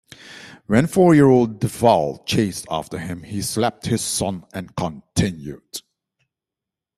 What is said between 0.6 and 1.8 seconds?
When four-year-old